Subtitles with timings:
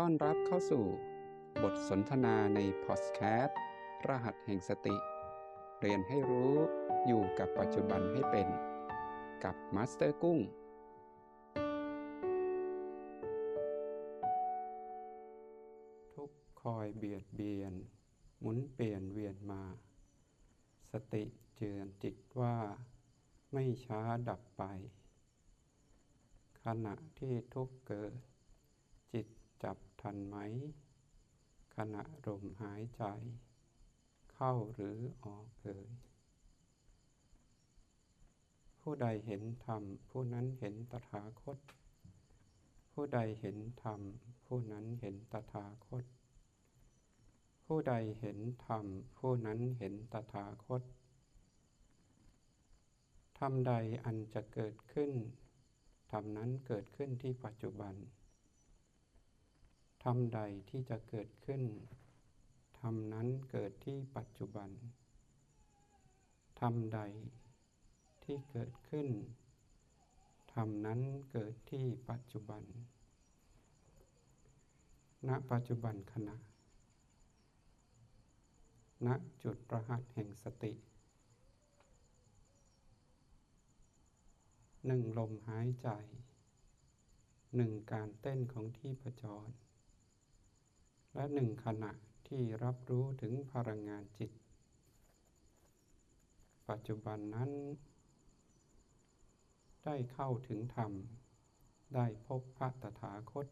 [0.00, 0.84] ต้อนรับเข้าสู่
[1.62, 3.58] บทสนทนาในพอดแคสต์
[4.08, 4.96] รหัสแห่งสติ
[5.80, 6.54] เรียนให้รู้
[7.06, 8.48] อยู่กับปัจจุบันให้เป็น
[9.44, 10.38] กับ Master กุ้ง
[16.14, 16.30] ทุก
[16.62, 17.72] คอยเบียดเบียน
[18.40, 19.62] หมุนเปลี่ยนเวียนมา
[20.92, 21.24] สติ
[21.56, 22.56] เจือนจิตว่า
[23.52, 24.62] ไม่ช้าดับไป
[26.64, 28.14] ขณะที่ทุกเกิด
[29.62, 30.36] จับทันไหม
[31.76, 33.02] ขณะลมหายใจ
[34.32, 35.88] เข้าหรือออกเอ่ย
[38.80, 41.58] ผู้ใดเห็นธรรม ผู้นั้นเห็นตถาคต
[42.92, 44.00] ผู้ใดเห็นธรรม
[44.46, 46.04] ผู้นั้นเห็นตถาคต
[47.66, 48.84] ผู้ใดเห็นธรรม
[49.18, 50.82] ผู้นั้นเห็นตถาคต
[53.38, 53.72] ธรรมใด
[54.04, 55.10] อันจะเกิดขึ้น
[56.12, 57.94] ธรรมนั้นเกิดขึ้นที่ปัจจุบัน
[60.04, 61.62] ธรรมใดที่จะเกิดขึ้น
[62.80, 64.70] ธรรมนั้นเกิดที่ปัจจุบัน
[66.60, 67.00] ธรรมใด
[68.24, 69.08] ที่เกิดขึ้น
[70.54, 71.00] ธรรมนั้น
[71.32, 72.62] เกิดที่ปัจจุบัน
[75.28, 76.36] ณ ปัจจุบันขณะ
[79.06, 79.08] ณ
[79.42, 80.72] จุดประหัตแห่งสติ
[84.86, 85.88] หนึ่งลมหายใจ
[87.56, 89.48] หนึ่งการเต้นของที่ประจร
[91.18, 91.92] และหนึ่งขณะ
[92.28, 94.30] ที่รับรู้ถึงพลังงานจิต
[96.68, 97.50] ปัจจุบันนั้น
[99.84, 100.92] ได้เข้าถึงธรรม
[101.94, 103.46] ได้พบพระตถาคต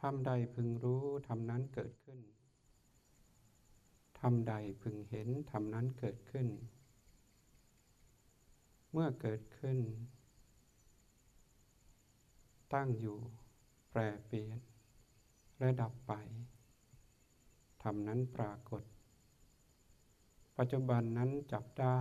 [0.00, 2.18] ทำใดพึงรู้ทำนั้นเกิดขึ้น
[4.20, 6.48] ทำใดพึงเห็นทำนั้นเกิดขึ้น
[8.92, 9.78] เมื่อเกิดขึ้น
[12.74, 13.18] ตั้งอยู่
[13.90, 14.58] แปรเปลี่ยน
[15.58, 16.12] และดับไป
[17.82, 18.82] ทำนั้นปรากฏ
[20.58, 21.98] ปัจจุบันนั้นจับได้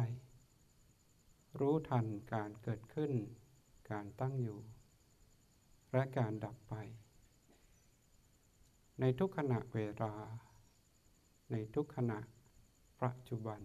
[1.60, 3.12] รู้ทันการเกิดขึ้น
[3.92, 4.60] การตั้งอยู่
[5.92, 6.74] และการดับไป
[9.00, 10.14] ในทุกขณะเวลา
[11.52, 12.20] ในทุกขณะ
[13.04, 13.62] ปัจจุบัน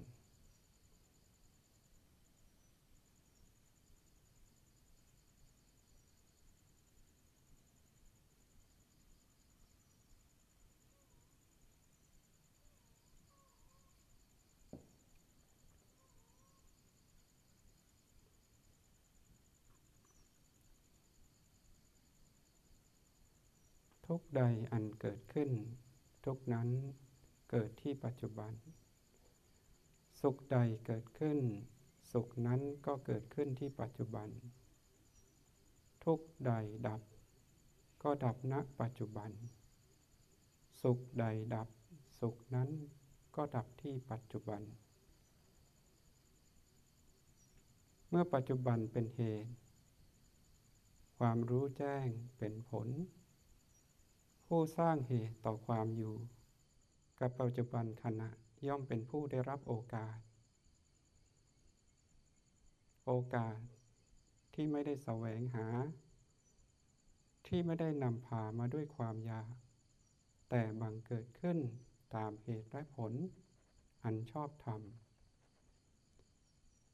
[24.15, 25.51] ทุกใดอันเกิดขึ้น
[26.25, 26.69] ทุกนั้น
[27.51, 28.53] เกิดที่ปัจจุบัน
[30.21, 31.39] สุขใดเกิดขึ้น
[32.13, 34.29] สุขนั้นก็เกิดขึ้นที่ปัจจุบัน
[36.05, 36.53] ทุกใด
[36.87, 37.03] ดับ
[38.03, 39.31] ก็ดับณปัจจุบัน
[40.83, 41.69] สุขใดดับ
[42.21, 42.71] สุขนั้น
[43.37, 44.63] ก็ดับที่ปัจจุบัน
[48.09, 49.53] เมื่อปัจจุบันเป็นเหตุ
[51.19, 52.07] ความรู้แจ้ง
[52.39, 52.89] เป็นผล
[54.55, 56.15] ผู้สร้างเหตุต่อความอยู่
[57.21, 58.31] กับปัจจุบันขณะ
[58.67, 60.19] ย่อมเป็นผู้ได้รับโอกาส
[63.07, 63.59] โอกาส
[64.55, 65.67] ที่ไม่ได้แสวงหา
[67.47, 69.55] ที่ไม่ได้นำพามาด้วยความอยาก
[70.51, 71.59] แต่บังเกิดขึ้น
[72.15, 73.13] ตามเหตุและผล
[74.03, 74.81] อันชอบธรรม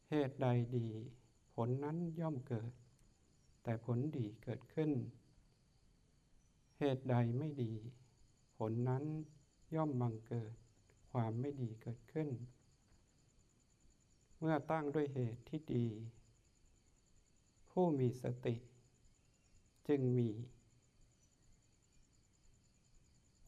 [0.09, 0.47] เหตุใด
[0.77, 0.89] ดี
[1.55, 2.73] ผลนั้นย่อมเกิด
[3.63, 4.91] แต่ผลดีเกิดขึ้น
[6.79, 7.73] เหตุใดไม่ดี
[8.57, 9.05] ผลนั้น
[9.75, 10.55] ย่อมบังเกิด
[11.13, 12.29] ความไม่ดีเกิดขึ้น
[14.39, 15.87] เมื่อตั้งด้วยเหตุที่ดี
[17.71, 18.57] ผู้มีสติ
[19.89, 20.31] จึงมี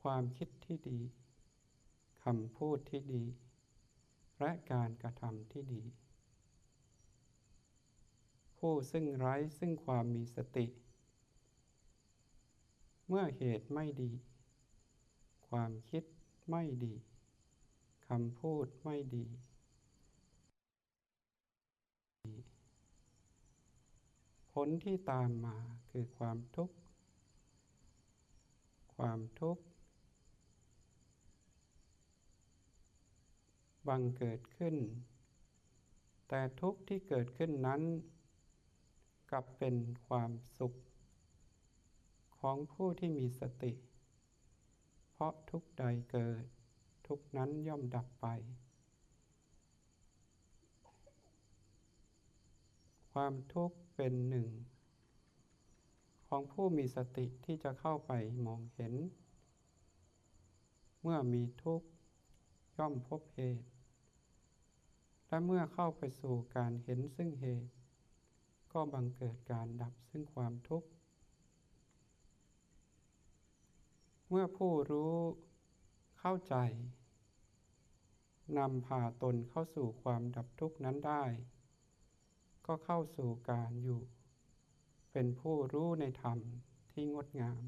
[0.02, 1.00] ความคิดที่ดี
[2.22, 3.24] คำพูดที่ดี
[4.38, 5.82] และการกระทำที่ดี
[8.58, 10.66] ผู้ซึ่งไร้ซึ่งความมีสติ
[13.08, 14.12] เมื่อเหตุไม่ดี
[15.48, 16.04] ความคิด
[16.50, 16.94] ไม่ดี
[18.08, 19.26] คำพูดไม่ดี
[24.52, 25.56] ผลที่ตามมา
[25.90, 26.76] คือความทุกข์
[28.94, 29.64] ความทุกข์
[33.88, 34.76] บังเกิดขึ้น
[36.28, 37.82] แต่ทุกข์ที่เกิดขึ้นนั้น
[39.30, 39.76] กลับเป็น
[40.06, 40.74] ความสุข
[42.40, 43.72] ของผู้ที่มีสติ
[45.12, 46.44] เพราะทุกใดเกิด
[47.06, 48.26] ทุกนั้นย่อมดับไป
[53.12, 54.48] ความทุกข์เป็นหนึ่ง
[56.28, 58.12] ของผู้มีสติที่จะเข้าไป
[58.46, 58.94] มองเห็น
[61.02, 61.88] เมื่อมีทุกข์
[62.78, 63.68] ย่อมพบเหตุ
[65.28, 67.70] และเมื่อเข้าไปสู่การเห็นซึ่งเหตุ
[68.72, 70.88] ก็บังเกิดการดับซึ่งความทุกข์
[74.28, 75.14] เมื่อผู้รู้
[76.18, 76.54] เข้าใจ
[78.58, 81.24] นำพาตนเข้าสู่ความดับทุกข์นั้นได้
[82.66, 84.00] ก็เข้าสู่การอยู่
[85.12, 86.38] เป็นผู้รู้ในธรรม
[86.92, 87.62] ที่งดงาม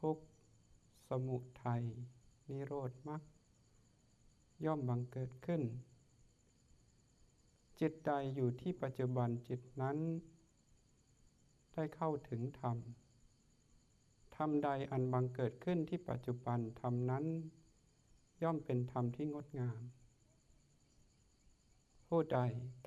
[0.00, 0.16] ทุก
[1.08, 1.84] สมุทัย
[2.50, 3.22] นิโรธมรรค
[4.64, 5.62] ย่อมบังเกิดขึ้น
[7.80, 9.98] จิตใดอยู่ที่ปัจจุบันจิตนั้น
[11.72, 12.76] ได้เข้าถึงธรรม
[14.38, 17.24] ธรรมใดอันบังเกิดขึ้นที่ปัจจุบันธรรมนั้น
[18.42, 19.80] ย่อมเป็นธรรมที่งดงาม
[22.06, 22.38] ผู้ใด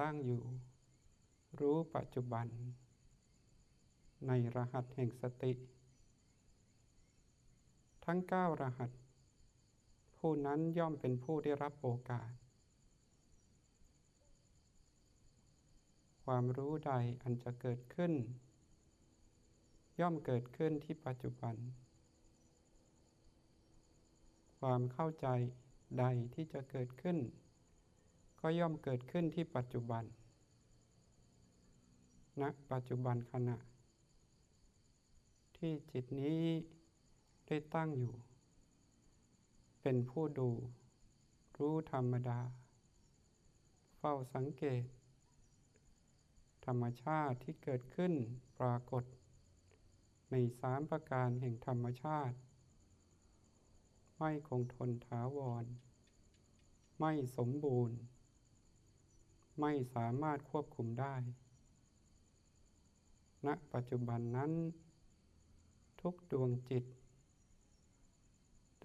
[0.01, 0.44] ตั้งอยู่
[1.59, 2.48] รู้ปัจจุบัน
[4.27, 5.51] ในรหัสแห่งสติ
[8.06, 8.92] ทั้งเก้ารหัส
[10.18, 12.31] ผู้นั้นย่อมเป็นผู้ได้รับโอกาส
[16.25, 18.13] ความรู้ใดอันจะเกิดขึ้น
[20.00, 21.56] ย่อมเกิดขึ้นที่ปัจจุบัน
[24.60, 25.28] ความเข้าใจ
[26.00, 27.18] ใดที่จะเกิดขึ้น
[28.40, 30.04] ก็ย่อมเกิดขึ้นที่ปัจจุบัน
[32.42, 33.58] ณปัจจุบันขณะ
[35.58, 36.46] ที่จิตนี้
[37.48, 38.16] ได้ตั้งอยู่
[39.82, 40.50] เป็นผู้ดู
[41.60, 42.40] รู้ธรรมดา
[43.98, 44.84] เฝ้าสังเกต
[46.66, 48.14] ธรรมชาติที่เกิดขึ้น
[48.60, 49.04] ปรากฏ
[50.31, 52.38] ในสามประการแห่งธรรมชาติ
[54.18, 55.66] ไม่คงทนถาวร
[57.00, 57.98] ไม่สมบูรณ์
[59.60, 61.16] ไม่สามารถควบคุมได้
[63.45, 64.51] ณปัจจุบันนั้น
[66.01, 66.86] ทุกดวงจิต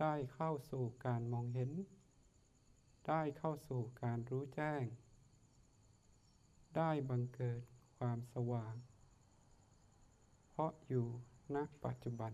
[0.00, 1.70] ได้เข้าสู่การมองเห็น
[3.08, 4.84] ได้เข้าสู่การรู้แจ้ง
[6.76, 7.62] ได้บังเกิด
[7.96, 8.75] ความสว่าง
[10.50, 11.06] เพราะอยู่
[11.54, 12.32] ณปัจจุบัน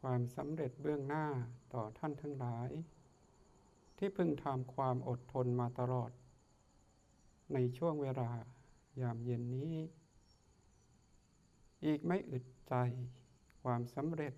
[0.00, 1.26] ความสำเร็จเบื้องหน้า
[1.74, 2.70] ต่อท่านทั้งหลาย
[3.96, 6.10] ที่พึงทำความอดทนมาตลอด
[7.52, 8.30] ในช่วงเวลา
[9.00, 9.74] ยามเย็นนี้
[11.84, 12.74] อีกไม่อึดใจ
[13.62, 14.34] ความสำเร็จ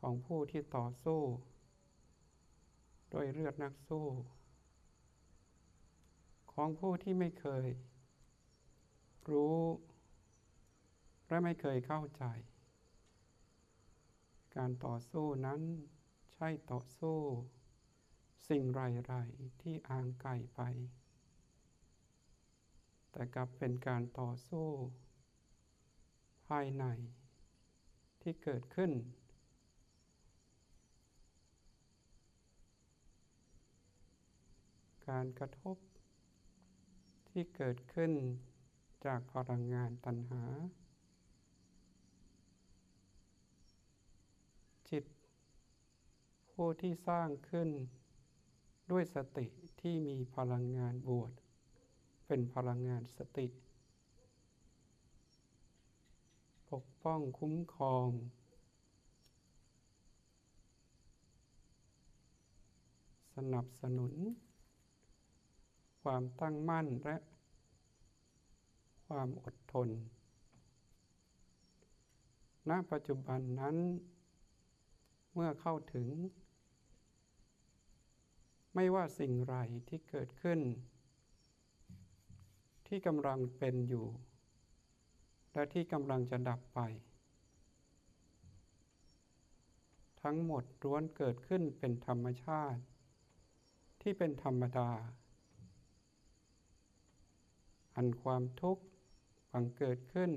[0.00, 1.20] ของผู้ที่ต่อสู้
[3.12, 4.06] ด้วยเลือดนักสู้
[6.52, 7.68] ของผู้ที่ไม่เคย
[9.30, 9.58] รู้
[11.28, 12.24] และไม่เคยเข้าใจ
[14.56, 15.60] การต่อสู้นั้น
[16.34, 17.18] ใช่ต่อสู้
[18.48, 20.60] สิ่งไรๆที่อ่างไกลไป
[23.10, 24.68] แต่กลับเป็นการต่อสู้
[26.46, 26.84] ภายใน
[28.22, 28.90] ที่เกิดขึ้น
[35.08, 35.76] การกระทบ
[37.28, 38.12] ที่เกิดขึ้น
[39.04, 40.44] จากพลังงานตัณหา
[44.90, 45.04] จิต
[46.50, 47.68] ผู้ที่สร้างขึ้น
[48.90, 49.46] ด้วยสติ
[49.80, 51.32] ที่มีพลังงานบวช
[52.26, 53.46] เป็นพลังงานสติ
[56.70, 58.08] ปกป้องคุ้มครอง
[63.34, 64.14] สนับสนุน
[66.02, 67.16] ความตั้งมั่นและ
[69.06, 69.88] ความอดทน
[72.68, 73.76] ณ ปัจจุบันนั้น
[75.34, 76.08] เมื่อเข้าถึง
[78.74, 79.54] ไม่ว่าสิ่งไร
[79.88, 80.60] ที่เกิดขึ้น
[82.86, 84.06] ที่กำลังเป็นอยู่
[85.52, 86.80] และที่กำลังจะดับไป
[90.22, 92.82] ทั้งหมดล้วนเกิดขึ้นเป็นธรรมชาติ
[94.02, 94.90] ที่เป็นธรรมดา
[98.00, 98.84] อันความทุกข์
[99.52, 100.32] บังเกิดขึ้น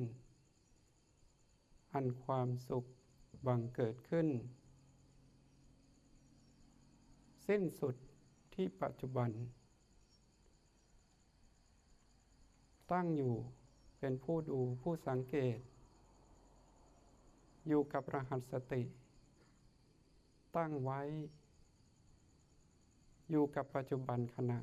[1.93, 2.85] อันความสุข
[3.47, 4.27] บังเกิดขึ้น
[7.47, 7.95] สิ้นสุด
[8.53, 9.29] ที่ปัจจุบัน
[12.91, 13.33] ตั้งอยู่
[13.99, 15.57] เป็นผู้ดูผู้สังเกต
[17.67, 18.83] อยู่กับรหัสสติ
[20.55, 21.01] ตั้งไว้
[23.29, 24.59] อยู่กับปัจจุบันขณะ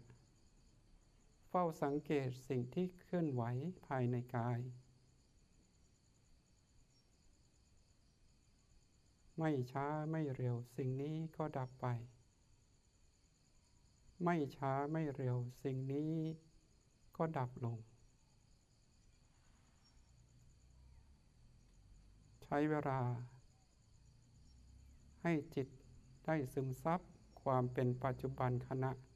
[1.58, 3.42] ฝ้าฝ้าสังเกตสิ่งที่เคลื่อนไหว
[3.86, 4.58] ภายในกาย
[9.38, 11.86] ไม่ช้าไม่เร็วสิ่งนี้ก็ดับไป
[14.24, 16.14] ไม่ช้าไม่เร็วสิ่งนี้
[17.16, 17.78] ก็ดับลง
[22.42, 23.00] ใช้เวลา
[25.22, 25.68] ให้จิต
[26.24, 27.00] ได้ซึมซับ
[27.42, 29.07] ความเป็นปัจจุบันขณะ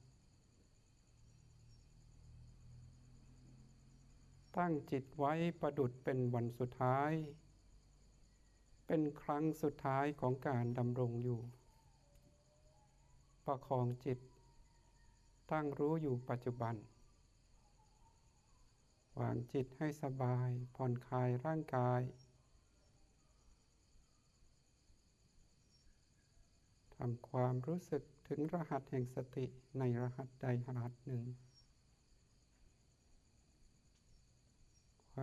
[4.57, 7.13] ตั้งจิตไว้ประดุดเป็นวันสุดท้าย
[8.87, 11.41] เป็นครั้งสุดท้ายของการดำรงอยู่
[13.47, 14.19] ประคองจิต
[15.53, 16.75] ตั้งรู้อยู่ปัจจุบัน
[19.21, 22.03] วางจิตให้สบายผ่อนคลายร่างกาย
[26.97, 29.45] ทำความรู้สึกถึงรหัสแห่งสติ
[29.79, 31.23] ในรหัสใดรหัสหนึ่ง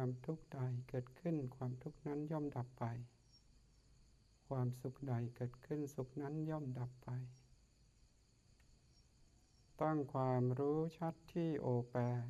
[0.02, 2.84] ความทุกข์ใดเกิดขึ้นความทุกข์นั้นย่อมดับไป
[4.48, 7.10] ความสุขใดเกิดขึ้นสุขนั้นย่อมดับไป
[9.82, 12.28] ตั้งความรู้ชัดที่ O แปด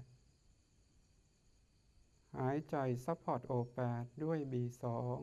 [2.38, 5.22] หายใจ support O แปดด้วย B สอง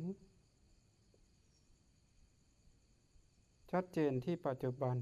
[3.70, 4.96] ชัดเจนที่ปัจจุบัน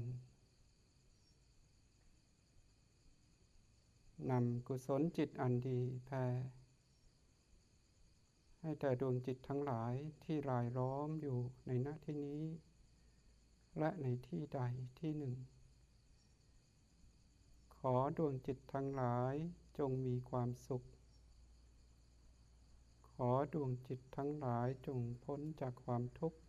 [4.29, 6.25] นำกุศลจิตอันดีแผ่
[8.67, 9.93] ให้แต่ดวงจิตทั้งหลาย
[10.23, 12.43] ที่รายล้อมอยู่ในหน้าที่นี้
[13.79, 14.61] และในที่ใด
[14.99, 15.35] ที่หนึ่ง
[17.77, 19.33] ขอดวงจิตทั้งหลาย
[19.77, 20.83] จงมีความสุข
[23.11, 26.39] ขอดวงจิตทั้งหลายจงพ้นจากความทุกข์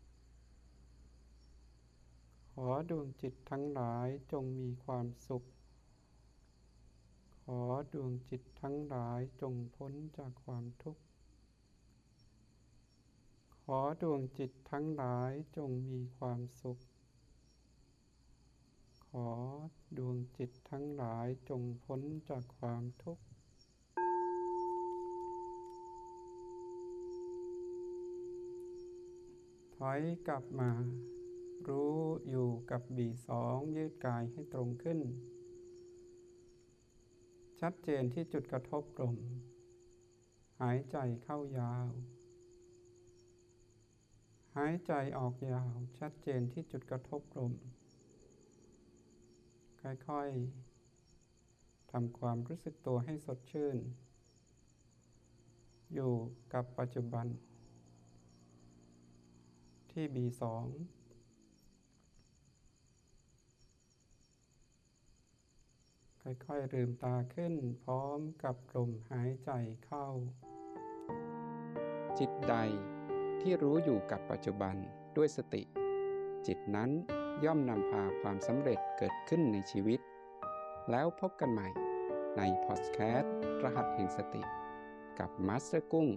[2.52, 5.44] ขอดวงจิตทั้งหลายจงมีความสุข
[7.44, 11.05] ขอดวงจิตทั้งหลายจงพ้นจากความทุกข์
[13.70, 16.78] ขอดวงจิตทั้งหลายจงมีความสุข
[19.08, 19.30] ขอ
[19.98, 23.24] ดวงจิตทั้งหลายจงพ้นจากความทุกข์
[29.76, 30.70] ถอยกลับมา
[31.68, 31.96] รู้
[32.28, 35.00] อยู่กับบีสองยืดกายให้ตรงขึ้น
[37.60, 39.16] ชัดเจนที่จุดกระทบลม
[40.60, 41.88] หายใจเข้ายาว
[44.60, 47.52] หายใจออกยาวชัดเจนที่จุดกระทบลม
[49.82, 53.76] ค่อยๆทำความรู้สึกตัวให้สดชื่น
[55.94, 56.12] อยู่
[56.52, 57.26] กับปัจจุบัน
[59.90, 60.64] ที่บีสอง
[66.22, 69.50] ค่อยๆลืมตาขึ้นพร้อมกับลมหายใจ
[69.86, 70.06] เข้า
[72.18, 72.56] จิตใด
[73.48, 74.74] ที่รู้อยู่กับปัจจุบัน
[75.16, 75.62] ด้วยสติ
[76.46, 76.90] จิตนั้น
[77.44, 80.00] ย่อมนำพาความสำเร็จเกิดขึ้นในชีวิต
[80.90, 81.68] แล้วพบกันใหม่
[82.36, 84.42] ในพอดแคสต์รหัสแห่งสติ
[85.18, 86.08] กับมาสเตอร์กุ้ง